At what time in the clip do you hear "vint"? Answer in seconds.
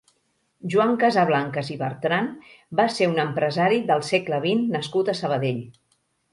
4.49-4.67